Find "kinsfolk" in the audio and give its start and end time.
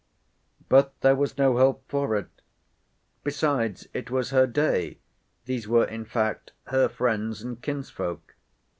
7.61-8.33